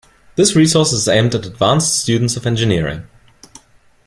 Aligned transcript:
This 0.35 0.55
resource 0.55 0.93
is 0.93 1.07
aimed 1.07 1.35
at 1.35 1.45
advanced 1.45 1.99
students 2.01 2.35
of 2.35 2.47
engineering. 2.47 3.03